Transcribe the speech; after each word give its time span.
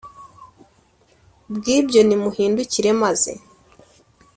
Bw 1.55 1.63
ibyo 1.77 2.01
nimuhindukire 2.07 2.91
maze 3.03 3.31